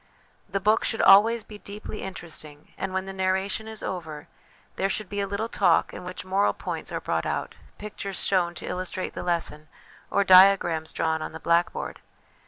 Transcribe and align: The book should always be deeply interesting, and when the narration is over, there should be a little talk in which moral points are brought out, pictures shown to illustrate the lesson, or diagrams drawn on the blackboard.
The 0.49 0.59
book 0.59 0.83
should 0.83 1.03
always 1.03 1.43
be 1.43 1.59
deeply 1.59 2.01
interesting, 2.01 2.69
and 2.75 2.91
when 2.91 3.05
the 3.05 3.13
narration 3.13 3.67
is 3.67 3.83
over, 3.83 4.27
there 4.75 4.89
should 4.89 5.09
be 5.09 5.19
a 5.19 5.27
little 5.27 5.47
talk 5.47 5.93
in 5.93 6.03
which 6.05 6.25
moral 6.25 6.53
points 6.55 6.91
are 6.91 6.99
brought 6.99 7.27
out, 7.27 7.53
pictures 7.77 8.19
shown 8.23 8.55
to 8.55 8.65
illustrate 8.65 9.13
the 9.13 9.21
lesson, 9.21 9.67
or 10.09 10.23
diagrams 10.23 10.91
drawn 10.91 11.21
on 11.21 11.33
the 11.33 11.39
blackboard. 11.39 11.99